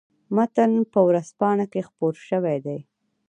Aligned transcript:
متن 0.35 0.71
په 0.91 0.99
ورځپاڼه 1.07 1.65
کې 1.71 1.81
خپور 1.89 2.13
شوی 2.27 2.57
دی. 2.65 2.79